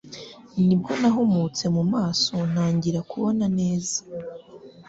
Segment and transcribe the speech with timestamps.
[0.65, 3.97] nibwo nahumutse mu maso ntangira kubona neza